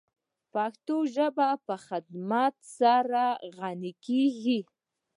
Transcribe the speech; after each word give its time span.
پښتو 0.53 0.95
ژبه 1.15 1.49
په 1.65 1.75
خدمت 1.87 2.55
سره 2.79 3.23
غَنِی 3.57 3.93
کیږی. 4.05 4.59